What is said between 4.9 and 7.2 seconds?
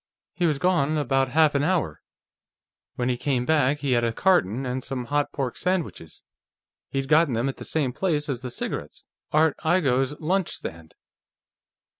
hot pork sandwiches. He'd